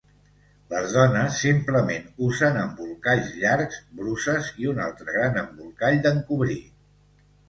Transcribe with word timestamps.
Les 0.69 0.93
dones 0.93 1.35
simplement 1.41 2.07
usen 2.27 2.57
embolcalls 2.61 3.29
llargs, 3.41 3.77
bruses 3.99 4.49
i 4.63 4.71
un 4.71 4.81
altre 4.87 5.13
gran 5.19 5.37
embolcall 5.43 6.01
d'encobrir. 6.07 6.57